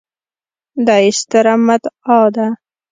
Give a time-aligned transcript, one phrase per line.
[0.85, 2.47] دا يې ستره مدعا ده